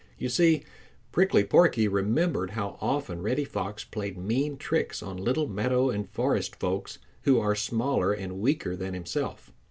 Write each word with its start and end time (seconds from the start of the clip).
You 0.17 0.29
see 0.29 0.63
Prickly 1.11 1.43
Porky 1.43 1.87
remembered 1.87 2.49
how 2.57 2.79
often 2.81 3.21
Reddy 3.21 3.43
Fox 3.45 3.83
played 3.83 4.17
mean 4.17 4.57
tricks 4.57 5.03
on 5.03 5.15
little 5.15 5.47
meadow 5.47 5.91
and 5.91 6.09
forest 6.09 6.55
folks 6.55 6.97
who 7.21 7.39
are 7.39 7.53
smaller 7.53 8.11
and 8.11 8.39
weaker 8.39 8.75
than 8.75 8.95
himself. 8.95 9.53